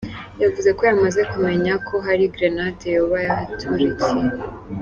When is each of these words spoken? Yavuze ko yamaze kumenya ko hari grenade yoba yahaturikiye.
Yavuze 0.41 0.69
ko 0.77 0.81
yamaze 0.89 1.21
kumenya 1.31 1.73
ko 1.87 1.95
hari 2.05 2.23
grenade 2.33 2.85
yoba 2.95 3.17
yahaturikiye. 3.25 4.27